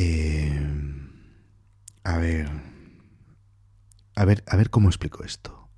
Eh, 0.00 0.56
a 2.04 2.18
ver. 2.18 2.48
A 4.14 4.24
ver, 4.24 4.44
a 4.46 4.56
ver 4.56 4.70
cómo 4.70 4.88
explico 4.88 5.24
esto. 5.24 5.68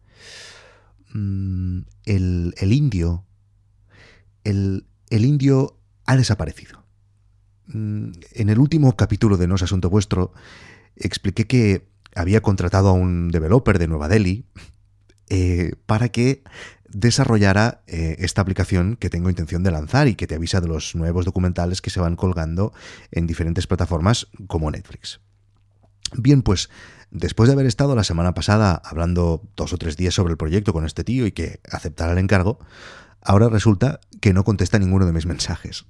Mm, 1.15 1.81
el, 2.05 2.55
el 2.59 2.73
indio. 2.75 3.25
El, 4.45 4.87
el 5.09 5.25
indio 5.25 5.79
ha 6.05 6.17
desaparecido. 6.17 6.85
Mm, 7.69 8.11
en 8.33 8.49
el 8.51 8.59
último 8.59 8.95
capítulo 8.95 9.39
de 9.39 9.49
No 9.49 9.55
es 9.55 9.63
Asunto 9.63 9.89
Vuestro, 9.89 10.35
expliqué 10.97 11.47
que 11.47 11.89
había 12.15 12.43
contratado 12.43 12.91
a 12.91 12.93
un 12.93 13.31
developer 13.31 13.79
de 13.79 13.89
Nueva 13.89 14.09
Delhi 14.09 14.45
eh, 15.31 15.73
para 15.87 16.11
que 16.11 16.43
desarrollara 16.93 17.83
eh, 17.87 18.17
esta 18.19 18.43
aplicación 18.43 18.97
que 18.97 19.11
tengo 19.11 19.31
intención 19.31 19.63
de 19.63 19.71
lanzar 19.71 20.09
y 20.09 20.15
que 20.15 20.27
te 20.27 20.35
avisa 20.35 20.61
de 20.61 20.69
los 20.69 20.95
nuevos 20.95 21.25
documentales 21.25 21.81
que 21.81 21.91
se 21.91 22.01
van 22.01 22.17
colgando 22.17 22.73
en 23.11 23.27
diferentes 23.27 23.67
plataformas 23.67 24.29
como 24.47 24.71
Netflix. 24.71 25.21
Bien, 26.15 26.43
pues 26.43 26.69
después 27.11 27.49
de 27.49 27.55
haber 27.55 27.67
estado 27.67 27.95
la 27.95 28.05
semana 28.05 28.35
pasada 28.35 28.81
hablando 28.85 29.43
dos 29.57 29.73
o 29.73 29.79
tres 29.79 29.97
días 29.97 30.15
sobre 30.15 30.33
el 30.33 30.37
proyecto 30.37 30.73
con 30.73 30.85
este 30.85 31.05
tío 31.05 31.27
y 31.27 31.33
que 31.33 31.61
aceptara 31.71 32.13
el 32.13 32.19
encargo, 32.19 32.59
ahora 33.23 33.49
resulta 33.49 34.01
que 34.21 34.33
no 34.33 34.45
contesta 34.45 34.79
ninguno 34.79 35.07
de 35.07 35.13
mis 35.13 35.27
mensajes. 35.27 35.87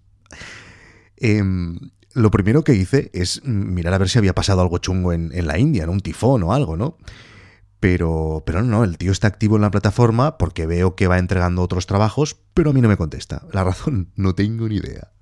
Em, 1.17 1.79
lo 2.13 2.31
primero 2.31 2.65
que 2.65 2.75
hice 2.75 3.11
es 3.15 3.45
mirar 3.45 3.95
a 3.95 3.99
ver 3.99 4.09
si 4.09 4.19
había 4.19 4.35
pasado 4.35 4.61
algo 4.61 4.79
chungo 4.79 5.13
en, 5.13 5.47
la 5.47 5.59
India, 5.59 5.87
¿no? 5.87 5.93
un 5.93 6.01
tifón 6.01 6.43
o 6.43 6.53
algo, 6.53 6.77
¿no? 6.77 6.99
Pero, 7.81 8.43
pero 8.45 8.63
no, 8.63 8.85
el 8.85 8.99
tío 8.99 9.11
está 9.11 9.27
activo 9.27 9.57
en 9.57 9.63
la 9.63 9.71
plataforma 9.71 10.37
porque 10.37 10.67
veo 10.67 10.95
que 10.95 11.07
va 11.07 11.19
entregando 11.19 11.63
otros 11.63 11.87
trabajos, 11.87 12.37
pero 12.53 12.71
a 12.71 12.73
mí 12.75 12.83
no 12.83 12.89
me 12.89 12.99
contesta. 12.99 13.47
La 13.53 13.65
razón, 13.65 14.13
no 14.17 14.35
tengo 14.35 14.69
ni 14.69 14.77
idea. 14.77 15.13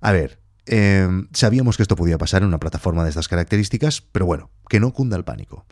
A 0.00 0.12
ver, 0.12 0.40
em, 0.66 1.28
sabíamos 1.32 1.76
que 1.76 1.82
esto 1.82 1.96
podía 1.96 2.18
pasar 2.18 2.42
en 2.42 2.48
una 2.48 2.58
plataforma 2.58 3.04
de 3.04 3.10
estas 3.10 3.28
características, 3.28 4.00
pero 4.00 4.26
bueno, 4.26 4.50
que 4.68 4.80
no 4.80 4.92
cunda 4.92 5.16
el 5.16 5.24
pánico. 5.24 5.66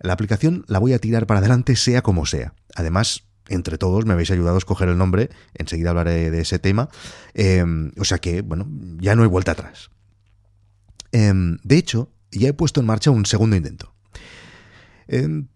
La 0.00 0.14
aplicación 0.14 0.64
la 0.68 0.78
voy 0.78 0.94
a 0.94 0.98
tirar 0.98 1.26
para 1.26 1.40
adelante 1.40 1.76
sea 1.76 2.02
como 2.02 2.26
sea. 2.26 2.54
Además, 2.74 3.24
entre 3.48 3.78
todos 3.78 4.06
me 4.06 4.14
habéis 4.14 4.30
ayudado 4.30 4.56
a 4.56 4.58
escoger 4.58 4.88
el 4.88 4.98
nombre, 4.98 5.30
enseguida 5.54 5.90
hablaré 5.90 6.30
de 6.30 6.40
ese 6.40 6.58
tema. 6.58 6.88
Em, 7.34 7.92
o 7.98 8.04
sea 8.04 8.18
que, 8.18 8.40
bueno, 8.40 8.66
ya 8.98 9.14
no 9.14 9.22
hay 9.22 9.28
vuelta 9.28 9.52
atrás. 9.52 9.90
Em, 11.12 11.58
de 11.62 11.76
hecho, 11.76 12.10
ya 12.30 12.48
he 12.48 12.52
puesto 12.52 12.80
en 12.80 12.86
marcha 12.86 13.10
un 13.10 13.26
segundo 13.26 13.56
intento. 13.56 13.95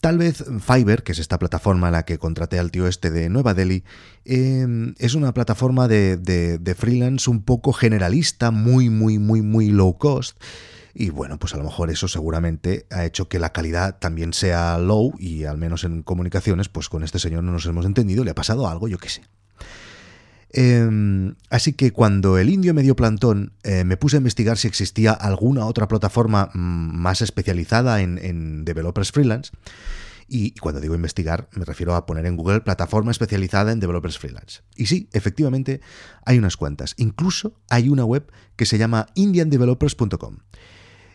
Tal 0.01 0.19
vez 0.19 0.45
Fiverr, 0.61 1.03
que 1.03 1.13
es 1.13 1.19
esta 1.19 1.39
plataforma 1.39 1.89
a 1.89 1.91
la 1.91 2.05
que 2.05 2.19
contraté 2.19 2.59
al 2.59 2.71
tío 2.71 2.87
este 2.87 3.11
de 3.11 3.29
Nueva 3.29 3.53
Delhi, 3.53 3.83
em, 4.25 4.95
es 4.99 5.15
una 5.15 5.35
plataforma 5.35 5.89
de, 5.89 6.17
de, 6.17 6.75
freelance 6.77 7.29
un 7.29 7.43
poco 7.43 7.73
generalista, 7.73 8.53
muy, 8.53 8.91
muy, 8.91 9.19
muy, 9.19 9.43
muy 9.43 9.71
low 9.71 9.99
cost. 9.99 10.41
Y 10.95 11.11
bueno, 11.11 11.39
pues 11.39 11.55
a 11.55 11.57
lo 11.57 11.65
mejor 11.65 11.91
eso 11.91 12.09
seguramente 12.09 12.87
ha 12.91 13.05
hecho 13.05 13.29
que 13.29 13.39
la 13.39 13.53
calidad 13.53 13.99
también 13.99 14.33
sea 14.33 14.79
low 14.79 15.15
y 15.19 15.45
al 15.45 15.59
menos 15.59 15.85
en 15.85 16.03
comunicaciones, 16.03 16.69
pues 16.69 16.89
con 16.89 17.03
este 17.03 17.19
señor 17.19 17.43
no 17.43 17.53
nos 17.53 17.67
hemos 17.67 17.87
entendido, 17.87 18.25
le 18.25 18.33
ha 18.33 18.35
pasado 18.35 18.69
algo, 18.69 18.89
yo 18.89 18.99
qué 18.99 19.09
sé. 19.09 19.23
Em, 20.53 21.37
así 21.49 21.75
que 21.75 21.93
cuando 21.93 22.37
el 22.37 22.51
indio 22.51 22.75
me 22.75 22.83
dio 22.83 22.97
plantón, 22.97 23.53
eh, 23.63 23.85
me 23.85 23.97
puse 23.97 24.17
a 24.17 24.19
investigar 24.19 24.59
si 24.59 24.67
existía 24.67 25.13
alguna 25.13 25.65
otra 25.67 25.87
plataforma 25.87 26.51
mm, 26.53 26.97
más 26.97 27.23
especializada 27.23 28.01
en, 28.01 28.65
developers 28.65 29.13
freelance. 29.13 29.53
Y 30.33 30.53
cuando 30.53 30.81
digo 30.81 30.95
investigar, 30.95 31.49
me 31.53 31.65
refiero 31.65 31.95
a 31.95 32.07
poner 32.07 32.27
en 32.27 32.37
Google 32.37 32.61
plataforma 32.61 33.11
especializada 33.11 33.73
en 33.73 33.81
developers 33.81 34.19
freelance. 34.19 34.63
Y 34.77 34.87
sí, 34.87 35.09
efectivamente, 35.13 35.81
hay 36.25 36.39
unas 36.39 36.57
cuantas. 36.57 36.95
Incluso 36.99 37.55
hay 37.69 37.89
una 37.89 38.05
web 38.05 38.31
que 38.55 38.65
se 38.65 38.79
llama 38.79 39.07
indiandevelopers.com. 39.15 40.37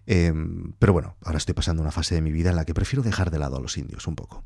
Em, 0.05 0.73
pero 0.79 0.93
bueno, 0.93 1.15
ahora 1.23 1.37
estoy 1.37 1.55
pasando 1.55 1.81
una 1.81 1.91
fase 1.91 2.15
de 2.15 2.21
mi 2.21 2.31
vida 2.31 2.49
en 2.49 2.57
la 2.57 2.65
que 2.65 2.73
prefiero 2.73 3.03
dejar 3.03 3.31
de 3.31 3.39
lado 3.39 3.57
a 3.57 3.61
los 3.61 3.77
indios 3.77 4.05
un 4.07 4.15
poco. 4.15 4.43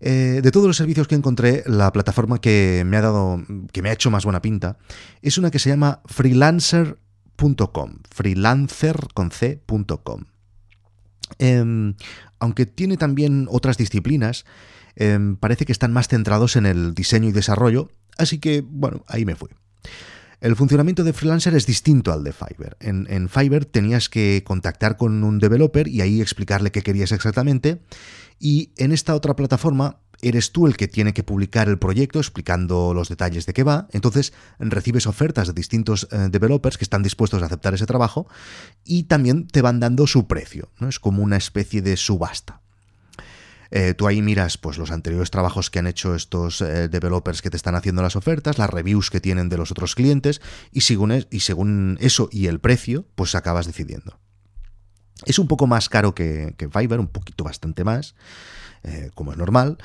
Eh, 0.00 0.40
de 0.42 0.50
todos 0.50 0.66
los 0.66 0.76
servicios 0.76 1.08
que 1.08 1.14
encontré, 1.14 1.62
la 1.66 1.92
plataforma 1.92 2.40
que 2.40 2.84
me 2.86 2.96
ha 2.96 3.00
dado, 3.00 3.42
que 3.72 3.82
me 3.82 3.90
ha 3.90 3.92
hecho 3.92 4.10
más 4.10 4.24
buena 4.24 4.42
pinta, 4.42 4.78
es 5.22 5.38
una 5.38 5.50
que 5.50 5.58
se 5.58 5.70
llama 5.70 6.02
freelancer.com, 6.06 7.98
freelancer.com. 8.10 10.24
Em, 11.38 11.94
aunque 12.38 12.66
tiene 12.66 12.96
también 12.96 13.46
otras 13.50 13.78
disciplinas, 13.78 14.44
em, 14.96 15.36
parece 15.36 15.64
que 15.64 15.72
están 15.72 15.92
más 15.92 16.08
centrados 16.08 16.56
en 16.56 16.66
el 16.66 16.94
diseño 16.94 17.28
y 17.28 17.32
desarrollo, 17.32 17.90
así 18.18 18.38
que, 18.38 18.62
bueno, 18.66 19.04
ahí 19.08 19.24
me 19.24 19.34
fui. 19.34 19.48
El 20.40 20.56
funcionamiento 20.56 21.04
de 21.04 21.14
Freelancer 21.14 21.54
es 21.54 21.64
distinto 21.64 22.12
al 22.12 22.22
de 22.22 22.34
Fiverr. 22.34 22.76
En, 22.78 23.06
en, 23.08 23.30
Fiverr 23.30 23.64
tenías 23.64 24.10
que 24.10 24.42
contactar 24.44 24.98
con 24.98 25.24
un 25.24 25.38
developer 25.38 25.88
y 25.88 26.02
ahí 26.02 26.20
explicarle 26.20 26.70
qué 26.70 26.82
querías 26.82 27.12
exactamente. 27.12 27.80
Y 28.38 28.72
en 28.76 28.92
esta 28.92 29.14
otra 29.14 29.36
plataforma 29.36 30.00
eres 30.22 30.52
tú 30.52 30.66
el 30.66 30.76
que 30.76 30.88
tiene 30.88 31.12
que 31.12 31.22
publicar 31.22 31.68
el 31.68 31.78
proyecto 31.78 32.18
explicando 32.18 32.94
los 32.94 33.08
detalles 33.08 33.46
de 33.46 33.52
qué 33.52 33.62
va. 33.62 33.88
Entonces 33.92 34.32
recibes 34.58 35.06
ofertas 35.06 35.48
de 35.48 35.52
distintos 35.52 36.08
eh, 36.10 36.28
developers 36.30 36.78
que 36.78 36.84
están 36.84 37.02
dispuestos 37.02 37.42
a 37.42 37.46
aceptar 37.46 37.74
ese 37.74 37.86
trabajo 37.86 38.26
y 38.84 39.04
también 39.04 39.46
te 39.46 39.62
van 39.62 39.80
dando 39.80 40.06
su 40.06 40.26
precio. 40.26 40.70
¿no? 40.78 40.88
Es 40.88 40.98
como 40.98 41.22
una 41.22 41.36
especie 41.36 41.82
de 41.82 41.96
subasta. 41.96 42.60
Eh, 43.70 43.94
tú 43.94 44.06
ahí 44.06 44.22
miras 44.22 44.56
pues, 44.56 44.78
los 44.78 44.92
anteriores 44.92 45.30
trabajos 45.30 45.68
que 45.68 45.80
han 45.80 45.88
hecho 45.88 46.14
estos 46.14 46.60
eh, 46.60 46.88
developers 46.88 47.42
que 47.42 47.50
te 47.50 47.56
están 47.56 47.74
haciendo 47.74 48.02
las 48.02 48.14
ofertas, 48.14 48.56
las 48.56 48.70
reviews 48.70 49.10
que 49.10 49.20
tienen 49.20 49.48
de 49.48 49.56
los 49.56 49.72
otros 49.72 49.96
clientes, 49.96 50.40
y 50.70 50.82
según, 50.82 51.26
y 51.28 51.40
según 51.40 51.98
eso 52.00 52.28
y 52.30 52.46
el 52.46 52.60
precio, 52.60 53.04
pues 53.16 53.34
acabas 53.34 53.66
decidiendo. 53.66 54.20
Es 55.26 55.38
un 55.38 55.48
poco 55.48 55.66
más 55.66 55.88
caro 55.88 56.14
que, 56.14 56.54
que 56.56 56.68
Fiverr, 56.68 57.00
un 57.00 57.08
poquito 57.08 57.44
bastante 57.44 57.84
más. 57.84 58.14
Eh, 58.86 59.10
como 59.14 59.32
es 59.32 59.38
normal, 59.38 59.78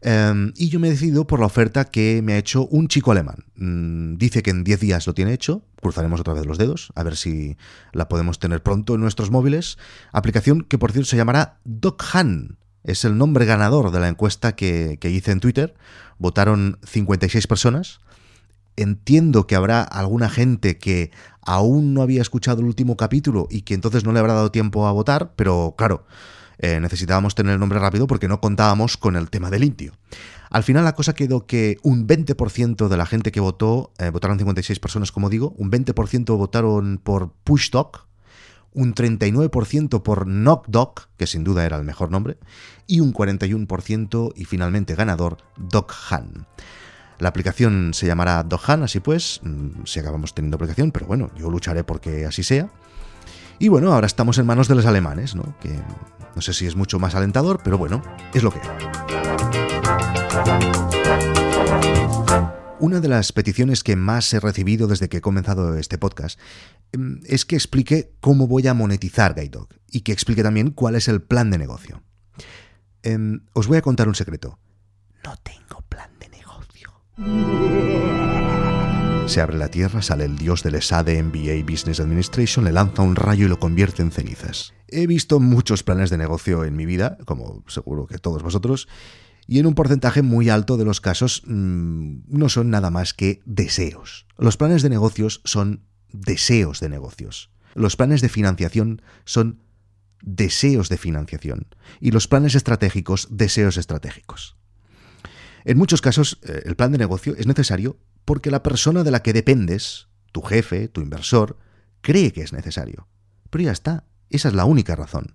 em, 0.00 0.54
y 0.56 0.70
yo 0.70 0.80
me 0.80 0.88
he 0.88 0.90
decidido 0.90 1.26
por 1.26 1.40
la 1.40 1.44
oferta 1.44 1.84
que 1.84 2.22
me 2.22 2.32
ha 2.32 2.38
hecho 2.38 2.66
un 2.68 2.88
chico 2.88 3.12
alemán. 3.12 3.44
Mm, 3.56 4.16
dice 4.16 4.42
que 4.42 4.48
en 4.48 4.64
10 4.64 4.80
días 4.80 5.06
lo 5.06 5.12
tiene 5.12 5.34
hecho, 5.34 5.62
cruzaremos 5.82 6.20
otra 6.20 6.32
vez 6.32 6.46
los 6.46 6.56
dedos, 6.56 6.90
a 6.94 7.02
ver 7.02 7.18
si 7.18 7.58
la 7.92 8.08
podemos 8.08 8.38
tener 8.38 8.62
pronto 8.62 8.94
en 8.94 9.02
nuestros 9.02 9.30
móviles. 9.30 9.76
Aplicación 10.10 10.62
que 10.62 10.78
por 10.78 10.92
cierto 10.92 11.10
se 11.10 11.18
llamará 11.18 11.58
DocHan 11.64 12.56
es 12.86 13.04
el 13.04 13.18
nombre 13.18 13.44
ganador 13.44 13.90
de 13.90 14.00
la 14.00 14.08
encuesta 14.08 14.54
que, 14.54 14.98
hice 15.02 15.32
en 15.32 15.40
Twitter. 15.40 15.74
Votaron 16.18 16.78
56 16.84 17.46
personas. 17.48 17.98
Entiendo 18.76 19.46
que 19.46 19.56
habrá 19.56 19.82
alguna 19.82 20.28
gente 20.28 20.78
que 20.78 21.10
aún 21.42 21.94
no 21.94 22.02
había 22.02 22.22
escuchado 22.22 22.60
el 22.60 22.66
último 22.66 22.96
capítulo 22.96 23.46
y 23.50 23.62
que 23.62 23.74
entonces 23.74 24.04
no 24.04 24.12
le 24.12 24.18
habrá 24.18 24.34
dado 24.34 24.50
tiempo 24.50 24.86
a 24.86 24.92
votar, 24.92 25.32
pero 25.36 25.74
claro, 25.78 26.04
eh, 26.58 26.80
necesitábamos 26.80 27.34
tener 27.34 27.54
el 27.54 27.60
nombre 27.60 27.78
rápido 27.78 28.06
porque 28.06 28.28
no 28.28 28.40
contábamos 28.40 28.96
con 28.96 29.16
el 29.16 29.30
tema 29.30 29.50
del 29.50 29.64
indio. 29.64 29.92
Al 30.50 30.62
final 30.62 30.84
la 30.84 30.94
cosa 30.94 31.14
quedó 31.14 31.46
que 31.46 31.78
un 31.82 32.06
20% 32.06 32.88
de 32.88 32.96
la 32.96 33.06
gente 33.06 33.32
que 33.32 33.40
votó, 33.40 33.92
eh, 33.98 34.10
votaron 34.10 34.38
56 34.38 34.78
personas 34.78 35.12
como 35.12 35.28
digo, 35.28 35.54
un 35.58 35.70
20% 35.70 36.36
votaron 36.36 37.00
por 37.02 37.32
Pushtalk, 37.44 38.06
un 38.72 38.94
39% 38.94 40.02
por 40.02 40.26
Knock 40.26 41.08
que 41.16 41.26
sin 41.26 41.44
duda 41.44 41.64
era 41.64 41.76
el 41.76 41.84
mejor 41.84 42.10
nombre, 42.10 42.38
y 42.86 43.00
un 43.00 43.12
41% 43.12 44.32
y 44.36 44.44
finalmente 44.44 44.94
ganador 44.94 45.38
Doc 45.56 45.92
Han. 46.10 46.46
La 47.18 47.28
aplicación 47.28 47.92
se 47.94 48.06
llamará 48.06 48.44
Han, 48.66 48.82
así 48.82 49.00
pues, 49.00 49.40
mm, 49.42 49.84
si 49.84 50.00
acabamos 50.00 50.34
teniendo 50.34 50.56
aplicación, 50.56 50.92
pero 50.92 51.06
bueno, 51.06 51.30
yo 51.36 51.50
lucharé 51.50 51.84
porque 51.84 52.26
así 52.26 52.42
sea. 52.42 52.68
Y 53.58 53.68
bueno, 53.68 53.92
ahora 53.92 54.06
estamos 54.06 54.38
en 54.38 54.46
manos 54.46 54.68
de 54.68 54.74
los 54.74 54.86
alemanes, 54.86 55.34
¿no? 55.34 55.56
Que 55.60 55.80
no 56.34 56.42
sé 56.42 56.52
si 56.52 56.66
es 56.66 56.76
mucho 56.76 56.98
más 56.98 57.14
alentador, 57.14 57.60
pero 57.64 57.78
bueno, 57.78 58.02
es 58.34 58.42
lo 58.42 58.50
que 58.50 58.60
una 62.78 63.00
de 63.00 63.08
las 63.08 63.32
peticiones 63.32 63.82
que 63.82 63.96
más 63.96 64.32
he 64.34 64.40
recibido 64.40 64.86
desde 64.86 65.08
que 65.08 65.18
he 65.18 65.20
comenzado 65.20 65.76
este 65.76 65.98
podcast 65.98 66.38
em, 66.92 67.20
es 67.24 67.44
que 67.44 67.56
explique 67.56 68.12
cómo 68.20 68.46
voy 68.46 68.66
a 68.66 68.74
monetizar 68.74 69.34
Guide 69.34 69.66
y 69.90 70.02
que 70.02 70.12
explique 70.12 70.42
también 70.42 70.70
cuál 70.70 70.94
es 70.94 71.08
el 71.08 71.22
plan 71.22 71.50
de 71.50 71.58
negocio. 71.58 72.02
Em, 73.02 73.40
os 73.54 73.66
voy 73.66 73.78
a 73.78 73.82
contar 73.82 74.08
un 74.08 74.14
secreto. 74.14 74.58
No 75.24 75.34
tengo. 75.42 75.65
Se 79.26 79.40
abre 79.40 79.56
la 79.56 79.70
tierra, 79.70 80.02
sale 80.02 80.24
el 80.24 80.36
dios 80.36 80.62
del 80.62 80.80
SAD 80.80 81.22
MBA 81.22 81.64
Business 81.68 81.98
Administration, 81.98 82.64
le 82.64 82.72
lanza 82.72 83.02
un 83.02 83.16
rayo 83.16 83.46
y 83.46 83.48
lo 83.48 83.58
convierte 83.58 84.02
en 84.02 84.10
cenizas. 84.10 84.74
He 84.88 85.06
visto 85.06 85.40
muchos 85.40 85.82
planes 85.82 86.10
de 86.10 86.18
negocio 86.18 86.64
en 86.64 86.76
mi 86.76 86.84
vida, 86.84 87.18
como 87.24 87.64
seguro 87.68 88.06
que 88.06 88.18
todos 88.18 88.42
vosotros, 88.42 88.86
y 89.46 89.58
en 89.58 89.66
un 89.66 89.74
porcentaje 89.74 90.22
muy 90.22 90.48
alto 90.48 90.76
de 90.76 90.84
los 90.84 91.00
casos 91.00 91.42
mm, 91.46 92.18
no 92.28 92.48
son 92.48 92.70
nada 92.70 92.90
más 92.90 93.14
que 93.14 93.40
deseos. 93.46 94.26
Los 94.36 94.56
planes 94.56 94.82
de 94.82 94.90
negocios 94.90 95.40
son 95.44 95.86
deseos 96.12 96.80
de 96.80 96.88
negocios. 96.88 97.50
Los 97.74 97.96
planes 97.96 98.20
de 98.20 98.28
financiación 98.28 99.02
son 99.24 99.62
deseos 100.22 100.88
de 100.88 100.98
financiación. 100.98 101.66
Y 102.00 102.10
los 102.10 102.28
planes 102.28 102.54
estratégicos, 102.54 103.28
deseos 103.30 103.76
estratégicos. 103.76 104.56
En 105.66 105.78
muchos 105.78 106.00
casos, 106.00 106.38
eh, 106.44 106.62
el 106.64 106.76
plan 106.76 106.92
de 106.92 106.98
negocio 106.98 107.34
es 107.36 107.48
necesario 107.48 107.98
porque 108.24 108.52
la 108.52 108.62
persona 108.62 109.02
de 109.02 109.10
la 109.10 109.22
que 109.22 109.32
dependes, 109.32 110.06
tu 110.30 110.40
jefe, 110.40 110.86
tu 110.86 111.00
inversor, 111.00 111.58
cree 112.02 112.32
que 112.32 112.42
es 112.42 112.52
necesario. 112.52 113.08
Pero 113.50 113.64
ya 113.64 113.72
está, 113.72 114.04
esa 114.30 114.46
es 114.46 114.54
la 114.54 114.64
única 114.64 114.94
razón. 114.94 115.34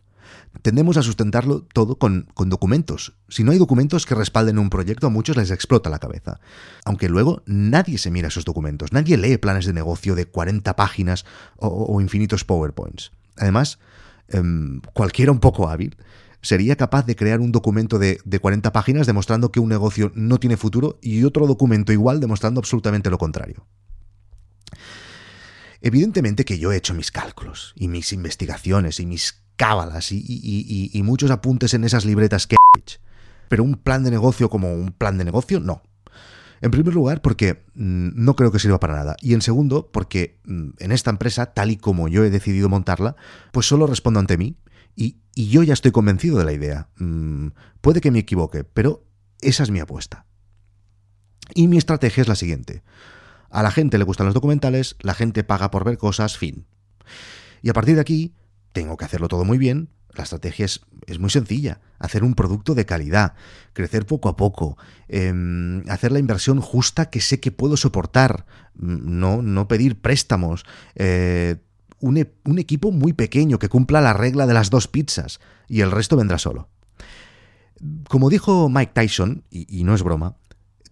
Tendemos 0.61 0.95
a 0.95 1.03
sustentarlo 1.03 1.63
todo 1.63 1.97
con, 1.97 2.29
documentos. 2.33 3.17
Si 3.27 3.43
no 3.43 3.51
hay 3.51 3.57
documentos 3.57 4.05
que 4.05 4.15
respalden 4.15 4.57
un 4.57 4.69
proyecto, 4.69 5.07
a 5.07 5.09
muchos 5.09 5.35
les 5.35 5.51
explota 5.51 5.89
la 5.89 5.99
cabeza. 5.99 6.39
Aunque 6.85 7.09
luego 7.09 7.43
nadie 7.45 7.97
se 7.97 8.09
mira 8.09 8.29
esos 8.29 8.45
documentos, 8.45 8.93
nadie 8.93 9.17
lee 9.17 9.35
planes 9.35 9.65
de 9.65 9.73
negocio 9.73 10.15
de 10.15 10.27
40 10.27 10.77
páginas 10.77 11.25
o, 11.57 11.99
infinitos 11.99 12.45
PowerPoints. 12.45 13.11
Además, 13.35 13.79
em, 14.29 14.79
cualquiera 14.93 15.33
un 15.33 15.39
poco 15.41 15.67
hábil 15.67 15.97
sería 16.41 16.75
capaz 16.75 17.05
de 17.05 17.15
crear 17.15 17.39
un 17.39 17.51
documento 17.51 17.99
de, 17.99 18.19
de 18.25 18.39
40 18.39 18.71
páginas 18.71 19.07
demostrando 19.07 19.51
que 19.51 19.59
un 19.59 19.69
negocio 19.69 20.11
no 20.15 20.39
tiene 20.39 20.57
futuro 20.57 20.99
y 21.01 21.23
otro 21.23 21.47
documento 21.47 21.91
igual 21.91 22.19
demostrando 22.19 22.59
absolutamente 22.59 23.09
lo 23.09 23.17
contrario. 23.17 23.65
Evidentemente 25.81 26.45
que 26.45 26.59
yo 26.59 26.71
he 26.71 26.77
hecho 26.77 26.93
mis 26.93 27.11
cálculos 27.11 27.73
y 27.75 27.87
mis 27.87 28.13
investigaciones 28.13 28.99
y 28.99 29.05
mis 29.05 29.41
cábalas 29.55 30.11
y, 30.11 31.01
muchos 31.03 31.31
apuntes 31.31 31.73
en 31.73 31.83
esas 31.83 32.05
libretas 32.05 32.47
que 32.47 32.55
pero 33.47 33.63
un 33.63 33.75
plan 33.75 34.03
de 34.03 34.11
negocio 34.11 34.49
como 34.49 34.73
un 34.73 34.93
plan 34.93 35.17
de 35.17 35.25
negocio, 35.25 35.59
no. 35.59 35.83
En 36.61 36.71
primer 36.71 36.93
lugar, 36.93 37.21
porque 37.21 37.65
mm, 37.73 38.11
no 38.15 38.35
creo 38.35 38.51
que 38.51 38.59
sirva 38.59 38.79
para 38.79 38.95
nada. 38.95 39.17
Y 39.19 39.33
en 39.33 39.41
segundo, 39.41 39.89
porque 39.91 40.39
mm, 40.45 40.69
en 40.79 40.91
esta 40.91 41.09
empresa, 41.09 41.47
tal 41.47 41.69
y 41.69 41.75
como 41.75 42.07
yo 42.07 42.23
he 42.23 42.29
decidido 42.29 42.69
montarla, 42.69 43.17
pues 43.51 43.65
solo 43.65 43.87
respondo 43.87 44.21
ante 44.21 44.37
mí 44.37 44.55
y, 44.95 45.17
yo 45.35 45.63
ya 45.63 45.73
estoy 45.73 45.91
convencido 45.91 46.37
de 46.37 46.45
la 46.45 46.53
idea. 46.53 46.89
Mm, 46.97 47.49
puede 47.81 48.01
que 48.01 48.11
me 48.11 48.19
equivoque, 48.19 48.63
pero 48.63 49.05
esa 49.41 49.63
es 49.63 49.71
mi 49.71 49.79
apuesta. 49.79 50.25
Y 51.53 51.67
mi 51.67 51.77
estrategia 51.77 52.21
es 52.21 52.27
la 52.27 52.35
siguiente. 52.35 52.83
A 53.49 53.63
la 53.63 53.71
gente 53.71 53.97
le 53.97 54.05
gustan 54.05 54.25
los 54.25 54.33
documentales, 54.33 54.95
la 55.01 55.13
gente 55.13 55.43
paga 55.43 55.71
por 55.71 55.83
ver 55.83 55.97
cosas, 55.97 56.37
fin. 56.37 56.65
Y 57.61 57.69
a 57.69 57.73
partir 57.73 57.95
de 57.95 58.01
aquí, 58.01 58.33
tengo 58.71 58.97
que 58.97 59.05
hacerlo 59.05 59.27
todo 59.27 59.43
muy 59.43 59.57
bien. 59.57 59.89
La 60.13 60.23
estrategia 60.23 60.65
es, 60.65 60.81
muy 61.19 61.29
sencilla. 61.29 61.79
Hacer 61.99 62.23
un 62.23 62.33
producto 62.33 62.75
de 62.75 62.85
calidad, 62.85 63.33
crecer 63.73 64.05
poco 64.05 64.29
a 64.29 64.35
poco, 64.35 64.77
em, 65.07 65.83
hacer 65.89 66.11
la 66.11 66.19
inversión 66.19 66.59
justa 66.59 67.09
que 67.09 67.21
sé 67.21 67.39
que 67.39 67.51
puedo 67.51 67.77
soportar, 67.77 68.45
mm, 68.75 69.19
no, 69.19 69.41
no 69.41 69.67
pedir 69.67 69.99
préstamos, 70.01 70.65
eh, 70.95 71.57
un, 72.01 72.17
e, 72.17 72.33
un, 72.43 72.59
equipo 72.59 72.91
muy 72.91 73.13
pequeño 73.13 73.59
que 73.59 73.69
cumpla 73.69 74.01
la 74.01 74.13
regla 74.13 74.47
de 74.47 74.53
las 74.53 74.69
dos 74.69 74.87
pizzas 74.87 75.39
y 75.67 75.81
el 75.81 75.91
resto 75.91 76.17
vendrá 76.17 76.37
solo. 76.37 76.69
Como 78.09 78.29
dijo 78.29 78.69
Mike 78.69 78.91
Tyson, 78.93 79.43
y 79.49 79.83
no 79.83 79.95
es 79.95 80.03
broma, 80.03 80.35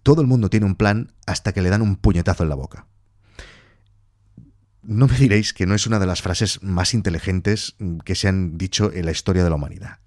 todo 0.02 0.22
el 0.22 0.26
mundo 0.26 0.50
tiene 0.50 0.66
un 0.66 0.74
plan 0.74 1.12
hasta 1.26 1.52
que 1.52 1.62
le 1.62 1.70
dan 1.70 1.82
un 1.82 1.96
puñetazo 1.96 2.42
en 2.42 2.48
la 2.48 2.54
boca. 2.54 2.86
No 4.82 5.06
me 5.06 5.16
diréis 5.16 5.52
que 5.52 5.66
no 5.66 5.74
es 5.74 5.86
una 5.86 5.98
de 5.98 6.06
las 6.06 6.22
frases 6.22 6.62
más 6.62 6.94
inteligentes 6.94 7.76
que 8.04 8.14
se 8.14 8.28
han 8.28 8.56
dicho 8.56 8.90
en 8.92 9.04
la 9.04 9.12
historia 9.12 9.44
de 9.44 9.50
la 9.50 9.56
humanidad. 9.56 9.98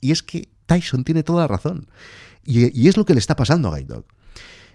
Y 0.00 0.12
es 0.12 0.22
que 0.22 0.48
Tyson 0.66 1.04
tiene 1.04 1.22
toda 1.22 1.42
la 1.42 1.48
razón. 1.48 1.88
Y, 2.44 2.88
es 2.88 2.96
lo 2.96 3.04
que 3.04 3.14
le 3.14 3.20
está 3.20 3.36
pasando 3.36 3.68
a 3.68 3.76
Guide 3.76 3.94
Dog. 3.94 4.06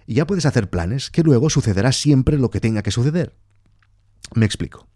Y 0.06 0.14
ya 0.14 0.26
puedes 0.26 0.46
hacer 0.46 0.70
planes 0.70 1.10
que 1.10 1.22
luego 1.22 1.50
sucederá 1.50 1.92
siempre 1.92 2.38
lo 2.38 2.50
que 2.50 2.60
tenga 2.60 2.82
que 2.82 2.90
suceder. 2.90 3.36
Me 4.34 4.46
explico. 4.46 4.86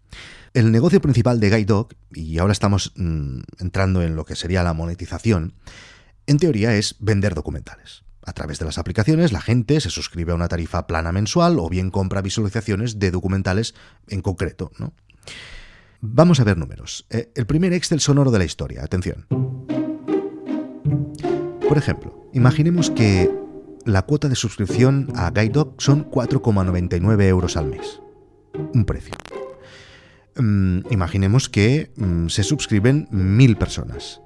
El 0.53 0.71
negocio 0.71 1.01
principal 1.01 1.39
de 1.39 1.49
Guide 1.49 1.65
Dog, 1.65 1.89
y 2.13 2.37
ahora 2.37 2.53
estamos 2.53 2.93
mm, 2.95 3.39
entrando 3.59 4.01
en 4.01 4.15
lo 4.15 4.23
que 4.23 4.35
sería 4.35 4.63
la 4.63 4.73
monetización, 4.73 5.53
en 6.27 6.39
teoría 6.39 6.75
es 6.75 6.95
vender 6.99 7.35
documentales. 7.35 8.03
A 8.25 8.33
través 8.33 8.57
de 8.57 8.65
las 8.65 8.77
aplicaciones, 8.77 9.31
la 9.31 9.41
gente 9.41 9.79
se 9.79 9.91
suscribe 9.91 10.31
a 10.31 10.35
una 10.35 10.47
tarifa 10.47 10.87
plana 10.87 11.11
mensual 11.11 11.59
o 11.59 11.69
bien 11.69 11.91
compra 11.91 12.21
visualizaciones 12.21 12.97
de 12.97 13.11
documentales 13.11 13.75
en 14.07 14.21
concreto. 14.21 14.71
¿no? 14.79 14.93
Vamos 16.01 16.39
a 16.39 16.43
ver 16.43 16.57
números. 16.57 17.05
Eh, 17.09 17.31
el 17.35 17.45
primer 17.45 17.73
Excel 17.73 17.99
sonoro 17.99 18.31
de 18.31 18.39
la 18.39 18.45
historia. 18.45 18.83
Atención. 18.83 19.27
Por 21.67 21.77
ejemplo, 21.77 22.29
imaginemos 22.33 22.89
que 22.89 23.29
la 23.85 24.03
cuota 24.03 24.29
de 24.29 24.35
suscripción 24.35 25.11
a 25.15 25.29
GuideDoc 25.29 25.79
son 25.79 26.09
4,99 26.09 27.23
euros 27.23 27.57
al 27.57 27.67
mes. 27.67 28.01
Un 28.73 28.85
precio. 28.85 29.15
Mm, 30.37 30.79
imaginemos 30.89 31.49
que 31.49 31.91
mm, 31.95 32.27
se 32.27 32.43
suscriben 32.43 33.07
mil 33.11 33.57
personas. 33.57 34.21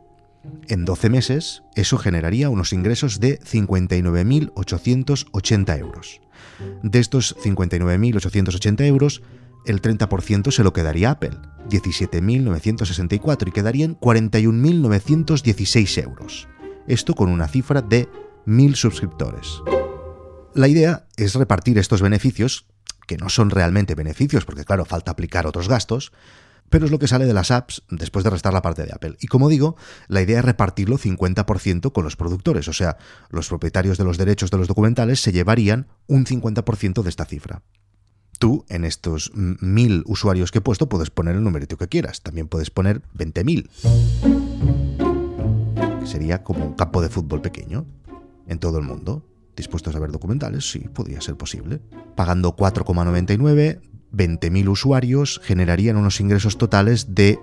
En 0.68 0.86
12 0.86 1.10
meses, 1.10 1.64
eso 1.76 1.98
generaría 1.98 2.50
unos 2.50 2.72
ingresos 2.74 3.20
de 3.20 3.40
59.880 3.42 5.80
euros. 5.80 6.22
De 6.84 7.00
estos 7.00 7.36
59.880 7.38 8.86
euros, 8.86 9.24
el 9.66 9.82
30% 9.82 10.52
se 10.52 10.64
lo 10.64 10.74
quedaría 10.74 11.10
Apple, 11.12 11.38
17.964, 11.70 13.48
y 13.48 13.52
quedarían 13.52 13.98
41.916 14.00 16.04
euros. 16.04 16.50
Esto 16.88 17.14
con 17.14 17.30
una 17.30 17.48
cifra 17.48 17.82
de 17.82 18.10
1.000 18.46 18.76
suscriptores. 18.76 19.62
La 20.56 20.68
idea 20.68 21.06
es 21.18 21.36
repartir 21.36 21.78
estos 21.78 22.02
beneficios, 22.02 22.66
que 23.10 23.18
no 23.18 23.28
son 23.28 23.50
realmente 23.50 23.96
beneficios 23.96 24.46
porque 24.46 24.64
claro, 24.64 24.86
falta 24.86 25.10
aplicar 25.10 25.48
otros 25.48 25.68
gastos, 25.68 26.12
pero 26.70 26.86
es 26.86 26.92
lo 26.92 27.00
que 27.00 27.08
sale 27.08 27.26
de 27.26 27.34
las 27.34 27.50
apps 27.50 27.82
después 27.90 28.24
de 28.24 28.30
restar 28.30 28.54
la 28.54 28.62
parte 28.62 28.86
de 28.86 28.94
Apple. 28.94 29.18
Y 29.20 29.26
como 29.26 29.50
digo, 29.50 29.78
la 30.08 30.22
idea 30.22 30.38
es 30.38 30.46
repartirlo 30.46 31.00
50% 31.00 31.92
con 31.92 32.04
los 32.04 32.16
productores, 32.16 32.68
o 32.68 32.74
sea, 32.74 32.98
los 33.32 33.50
propietarios 33.50 33.98
de 33.98 34.04
los 34.04 34.20
derechos 34.20 34.52
de 34.52 34.60
los 34.60 34.68
documentales 34.68 35.22
se 35.22 35.32
llevarían 35.32 35.88
un 36.06 36.28
50% 36.28 37.02
de 37.02 37.10
esta 37.10 37.26
cifra. 37.26 37.64
Tú, 38.38 38.64
en 38.70 38.86
estos 38.86 39.32
mil 39.34 40.04
usuarios 40.06 40.52
que 40.52 40.60
he 40.60 40.62
puesto, 40.62 40.88
puedes 40.88 41.10
poner 41.10 41.36
el 41.36 41.44
numerito 41.44 41.78
que 41.78 41.88
quieras. 41.88 42.22
También 42.22 42.48
puedes 42.48 42.70
poner 42.70 43.02
20.000. 43.18 43.70
Que 46.00 46.06
sería 46.06 46.44
como 46.44 46.64
un 46.64 46.76
campo 46.76 47.02
de 47.02 47.10
fútbol 47.10 47.42
pequeño 47.42 47.88
en 48.48 48.60
todo 48.60 48.78
el 48.78 48.86
mundo. 48.86 49.26
Dispuestos 49.56 49.96
a 49.96 50.00
ver 50.00 50.12
documentales, 50.12 50.70
sí, 50.70 50.80
podría 50.94 51.22
ser 51.22 51.36
posible. 51.36 51.82
Pagando 52.16 52.56
4,99 52.56 53.82
20.000 54.12 54.70
usuarios 54.70 55.40
generarían 55.44 55.98
unos 55.98 56.20
ingresos 56.20 56.58
totales 56.58 57.14
de 57.14 57.38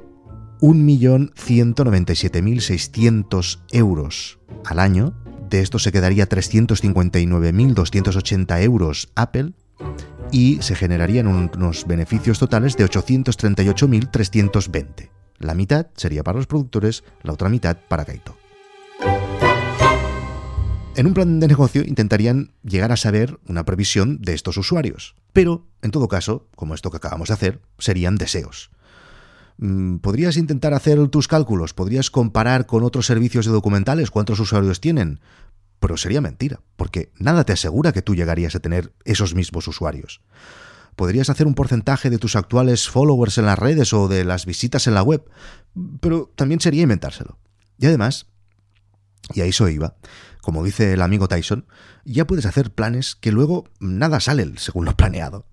1.197.600 0.60 3.60
euros 3.72 4.40
al 4.64 4.80
año. 4.80 5.14
De 5.48 5.60
esto 5.60 5.78
se 5.78 5.92
quedaría 5.92 6.28
359.280 6.28 8.62
euros 8.62 9.12
Apple 9.14 9.52
y 10.32 10.60
se 10.62 10.74
generarían 10.74 11.28
unos 11.28 11.86
beneficios 11.86 12.40
totales 12.40 12.76
de 12.76 12.86
838.320. 12.86 15.10
La 15.38 15.54
mitad 15.54 15.88
sería 15.94 16.24
para 16.24 16.38
los 16.38 16.46
productores, 16.46 17.04
la 17.22 17.34
otra 17.34 17.50
mitad 17.50 17.76
para 17.88 18.04
Kaito. 18.04 18.36
En 20.96 21.06
un 21.06 21.12
plan 21.12 21.40
de 21.40 21.46
negocio 21.46 21.82
intentarían 21.84 22.52
llegar 22.62 22.90
a 22.90 22.96
saber 22.96 23.38
una 23.46 23.66
previsión 23.66 24.18
de 24.22 24.32
estos 24.32 24.56
usuarios, 24.56 25.14
pero, 25.34 25.66
en 25.82 25.90
todo 25.90 26.08
caso, 26.08 26.48
como 26.56 26.74
esto 26.74 26.90
que 26.90 26.96
acabamos 26.96 27.28
de 27.28 27.34
hacer, 27.34 27.60
serían 27.78 28.16
deseos. 28.16 28.70
Mm, 29.58 29.98
podrías 29.98 30.38
intentar 30.38 30.72
hacer 30.72 31.06
tus 31.08 31.28
cálculos, 31.28 31.74
podrías 31.74 32.10
comparar 32.10 32.64
con 32.64 32.82
otros 32.82 33.04
servicios 33.04 33.44
de 33.44 33.52
documentales 33.52 34.10
cuántos 34.10 34.40
usuarios 34.40 34.80
tienen, 34.80 35.20
pero 35.80 35.98
sería 35.98 36.22
mentira, 36.22 36.62
porque 36.76 37.12
nada 37.18 37.44
te 37.44 37.52
asegura 37.52 37.92
que 37.92 38.00
tú 38.00 38.14
llegarías 38.14 38.54
a 38.54 38.60
tener 38.60 38.94
esos 39.04 39.34
mismos 39.34 39.68
usuarios. 39.68 40.22
Podrías 40.96 41.28
hacer 41.28 41.46
un 41.46 41.54
porcentaje 41.54 42.08
de 42.08 42.16
tus 42.16 42.36
actuales 42.36 42.88
followers 42.88 43.36
en 43.36 43.44
las 43.44 43.58
redes 43.58 43.92
o 43.92 44.08
de 44.08 44.24
las 44.24 44.46
visitas 44.46 44.86
en 44.86 44.94
la 44.94 45.02
web, 45.02 45.28
pero 46.00 46.32
también 46.36 46.60
sería 46.60 46.84
inventárselo. 46.84 47.36
Y 47.78 47.84
además, 47.84 48.28
y 49.34 49.40
a 49.40 49.44
eso 49.44 49.68
iba, 49.68 49.96
como 50.40 50.64
dice 50.64 50.92
el 50.92 51.02
amigo 51.02 51.28
Tyson, 51.28 51.66
ya 52.04 52.26
puedes 52.26 52.46
hacer 52.46 52.72
planes 52.72 53.16
que 53.16 53.32
luego 53.32 53.68
nada 53.80 54.20
sale 54.20 54.52
según 54.56 54.84
lo 54.84 54.96
planeado. 54.96 55.46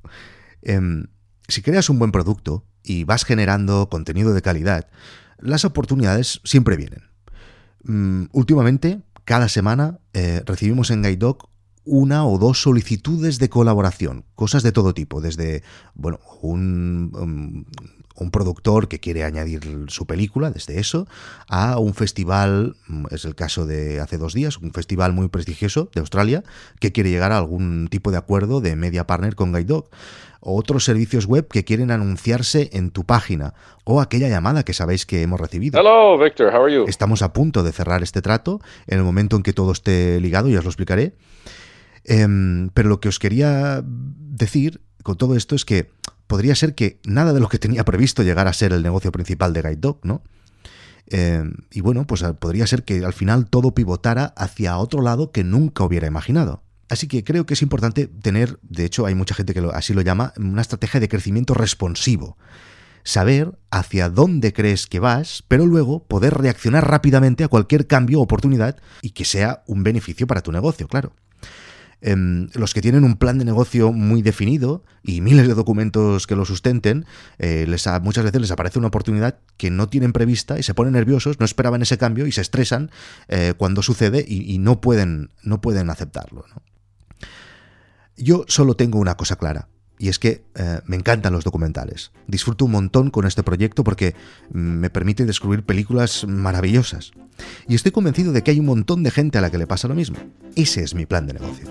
Em, 0.62 1.08
si 1.48 1.62
creas 1.62 1.90
un 1.90 2.00
buen 2.00 2.12
producto 2.12 2.66
y 2.84 3.04
vas 3.04 3.26
generando 3.26 3.90
contenido 3.90 4.34
de 4.34 4.42
calidad, 4.42 4.88
las 5.40 5.66
oportunidades 5.66 6.42
siempre 6.44 6.78
vienen. 6.78 7.04
Mm, 7.84 8.26
últimamente, 8.32 9.02
cada 9.26 9.50
semana 9.50 10.00
eh, 10.14 10.42
recibimos 10.46 10.92
en 10.92 11.02
GuideDoc 11.02 11.50
una 11.86 12.26
o 12.26 12.38
dos 12.38 12.62
solicitudes 12.62 13.40
de 13.40 13.50
colaboración, 13.50 14.26
cosas 14.36 14.64
de 14.64 14.72
todo 14.72 14.94
tipo, 14.94 15.22
desde 15.22 15.64
bueno, 15.96 16.20
un, 16.42 17.12
um, 17.14 17.66
un 18.16 18.32
productor 18.32 18.88
que 18.88 19.00
quiere 19.00 19.24
añadir 19.24 19.86
su 19.88 20.06
película, 20.06 20.52
desde 20.52 20.80
eso, 20.80 21.08
a 21.48 21.78
un 21.80 21.94
festival, 21.94 22.76
mm, 22.88 23.06
es 23.12 23.26
el 23.26 23.36
caso 23.36 23.66
de 23.66 24.00
hace 24.00 24.18
dos 24.18 24.34
días, 24.34 24.58
un 24.58 24.72
festival 24.72 25.14
muy 25.14 25.30
prestigioso 25.30 25.90
de 25.94 26.02
Australia, 26.02 26.44
que 26.80 26.92
quiere 26.92 27.10
llegar 27.10 27.32
a 27.32 27.38
algún 27.38 27.88
tipo 27.90 28.12
de 28.12 28.18
acuerdo 28.18 28.62
de 28.62 28.76
media 28.76 29.08
partner 29.08 29.36
con 29.36 29.52
Guide 29.52 29.66
Dog. 29.66 29.90
O 30.46 30.60
otros 30.60 30.84
servicios 30.84 31.26
web 31.26 31.48
que 31.48 31.64
quieren 31.64 31.90
anunciarse 31.90 32.70
en 32.74 32.92
tu 32.92 33.06
página, 33.06 33.54
o 33.86 34.02
aquella 34.02 34.28
llamada 34.28 34.64
que 34.64 34.74
sabéis 34.74 35.06
que 35.06 35.22
hemos 35.22 35.40
recibido. 35.40 35.80
Hello, 35.80 36.22
Victor, 36.22 36.54
how 36.54 36.66
are 36.66 36.76
you? 36.76 36.84
Estamos 36.86 37.22
a 37.22 37.32
punto 37.32 37.64
de 37.64 37.72
cerrar 37.72 38.04
este 38.04 38.22
trato, 38.22 38.60
en 38.88 38.98
el 38.98 39.06
momento 39.06 39.38
en 39.38 39.44
que 39.44 39.54
todo 39.54 39.72
esté 39.72 40.20
ligado, 40.20 40.50
ya 40.50 40.60
os 40.60 40.66
lo 40.66 40.70
explicaré. 40.70 41.14
Em, 42.06 42.70
pero 42.74 42.90
lo 42.90 43.00
que 43.00 43.10
os 43.10 43.20
quería 43.20 43.84
decir 43.86 44.82
con 45.04 45.18
todo 45.18 45.36
esto 45.36 45.56
es 45.56 45.66
que 45.66 45.92
podría 46.28 46.56
ser 46.56 46.76
que 46.76 47.00
nada 47.06 47.34
de 47.34 47.40
lo 47.40 47.50
que 47.50 47.60
tenía 47.60 47.86
previsto 47.86 48.24
llegara 48.24 48.50
a 48.50 48.54
ser 48.54 48.74
el 48.74 48.84
negocio 48.84 49.12
principal 49.12 49.54
de 49.54 49.62
Guide 49.62 49.76
Dog, 49.78 50.00
¿no? 50.04 50.24
Eh, 51.08 51.44
y 51.72 51.82
bueno, 51.82 52.08
pues 52.08 52.24
podría 52.40 52.66
ser 52.66 52.84
que 52.84 53.04
al 53.06 53.14
final 53.14 53.48
todo 53.48 53.76
pivotara 53.76 54.34
hacia 54.38 54.78
otro 54.78 55.02
lado 55.02 55.32
que 55.32 55.44
nunca 55.44 55.84
hubiera 55.84 56.08
imaginado. 56.08 56.64
Así 56.90 57.08
que 57.08 57.24
creo 57.24 57.46
que 57.46 57.56
es 57.56 57.62
importante 57.62 58.08
tener, 58.08 58.60
de 58.62 58.86
hecho 58.86 59.06
hay 59.06 59.16
mucha 59.16 59.36
gente 59.36 59.54
que 59.54 59.68
así 59.74 59.94
lo 59.94 60.02
llama, 60.02 60.34
una 60.38 60.62
estrategia 60.62 61.00
de 61.00 61.10
crecimiento 61.10 61.54
responsivo. 61.54 62.38
Saber 63.04 63.58
hacia 63.70 64.10
dónde 64.10 64.54
crees 64.54 64.88
que 64.88 65.00
vas, 65.00 65.44
pero 65.48 65.66
luego 65.66 66.06
poder 66.06 66.36
reaccionar 66.36 66.90
rápidamente 66.90 67.44
a 67.44 67.48
cualquier 67.50 67.88
cambio 67.88 68.20
o 68.20 68.24
oportunidad 68.24 68.78
y 69.02 69.10
que 69.10 69.26
sea 69.26 69.64
un 69.68 69.84
beneficio 69.84 70.26
para 70.26 70.42
tu 70.42 70.52
negocio, 70.52 70.88
claro. 70.88 71.14
Em, 72.06 72.50
los 72.54 72.74
que 72.74 72.82
tienen 72.82 73.06
un 73.06 73.16
plan 73.16 73.38
de 73.38 73.46
negocio 73.46 73.94
muy 73.94 74.22
definido 74.22 74.84
y 75.04 75.22
miles 75.22 75.48
de 75.48 75.54
documentos 75.54 76.28
que 76.28 76.36
lo 76.36 76.44
sustenten, 76.44 77.06
eh, 77.40 77.66
muchas 78.02 78.26
veces 78.26 78.42
les 78.42 78.52
aparece 78.52 78.78
una 78.78 78.90
oportunidad 78.90 79.40
que 79.56 79.72
no 79.72 79.88
tienen 79.88 80.12
prevista 80.12 80.60
y 80.60 80.64
se 80.64 80.74
ponen 80.74 80.92
nerviosos, 80.94 81.40
no 81.40 81.46
esperaban 81.46 81.82
ese 81.82 81.98
cambio 81.98 82.28
y 82.28 82.34
se 82.34 82.42
estresan 82.42 82.92
eh, 83.30 83.54
cuando 83.56 83.82
sucede 83.82 84.26
y, 84.28 84.58
no, 84.58 84.82
pueden, 84.82 85.30
no 85.44 85.62
pueden 85.62 85.90
aceptarlo. 85.90 86.44
Yo 88.18 88.44
solo 88.50 88.76
tengo 88.76 89.00
una 89.00 89.16
cosa 89.16 89.38
clara, 89.38 89.70
y 90.04 90.10
es 90.10 90.20
que 90.20 90.44
eh, 90.56 90.82
me 90.86 90.98
encantan 90.98 91.32
los 91.32 91.46
documentales. 91.46 92.12
Disfruto 92.28 92.66
un 92.66 92.72
montón 92.72 93.10
con 93.10 93.26
este 93.26 93.42
proyecto 93.42 93.86
porque 93.86 94.16
mm, 94.52 94.60
me 94.60 94.90
permite 94.90 95.24
descubrir 95.24 95.64
películas 95.64 96.26
maravillosas. 96.28 97.14
Y 97.70 97.76
estoy 97.76 97.94
convencido 97.94 98.34
de 98.34 98.44
que 98.44 98.52
hay 98.52 98.60
un 98.60 98.66
montón 98.66 99.02
de 99.04 99.12
gente 99.12 99.38
a 99.38 99.42
la 99.42 99.50
que 99.50 99.58
le 99.58 99.66
pasa 99.66 99.88
lo 99.88 99.96
mismo. 99.96 100.18
Ese 100.58 100.84
es 100.84 100.94
mi 100.94 101.06
plan 101.06 101.26
de 101.26 101.36
negocio. 101.36 101.68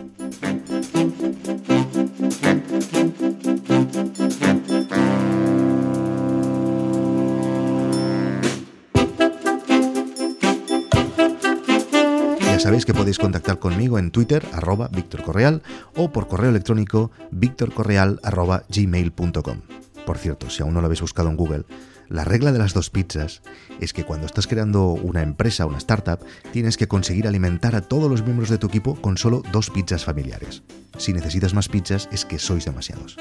Sabéis 12.62 12.86
que 12.86 12.94
podéis 12.94 13.18
contactar 13.18 13.58
conmigo 13.58 13.98
en 13.98 14.12
Twitter, 14.12 14.46
arroba 14.52 14.86
Víctor 14.86 15.24
Correal, 15.24 15.62
o 15.96 16.12
por 16.12 16.28
correo 16.28 16.50
electrónico 16.50 17.10
victorcorreal 17.32 18.20
arroba. 18.22 18.62
Por 20.06 20.18
cierto, 20.18 20.48
si 20.48 20.62
aún 20.62 20.72
no 20.72 20.80
lo 20.80 20.86
habéis 20.86 21.00
buscado 21.00 21.28
en 21.28 21.36
Google, 21.36 21.64
la 22.08 22.24
regla 22.24 22.52
de 22.52 22.60
las 22.60 22.72
dos 22.72 22.88
pizzas 22.88 23.42
es 23.80 23.92
que 23.92 24.04
cuando 24.04 24.26
estás 24.26 24.46
creando 24.46 24.92
una 24.92 25.22
empresa, 25.22 25.66
una 25.66 25.78
startup, 25.78 26.20
tienes 26.52 26.76
que 26.76 26.86
conseguir 26.86 27.26
alimentar 27.26 27.74
a 27.74 27.80
todos 27.80 28.08
los 28.08 28.22
miembros 28.22 28.48
de 28.48 28.58
tu 28.58 28.68
equipo 28.68 28.94
con 28.94 29.18
solo 29.18 29.42
dos 29.50 29.70
pizzas 29.70 30.04
familiares. 30.04 30.62
Si 30.98 31.12
necesitas 31.12 31.54
más 31.54 31.68
pizzas 31.68 32.08
es 32.12 32.24
que 32.24 32.38
sois 32.38 32.64
demasiados. 32.64 33.16